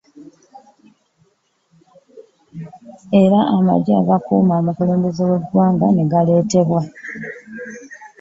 [3.21, 6.81] Era amagye agakuuma omukulembeze w'eggwanga ne galeetebwa